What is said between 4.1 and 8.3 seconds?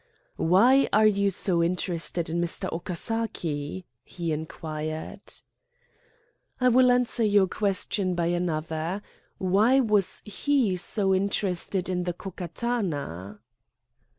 inquired. "I will answer your question by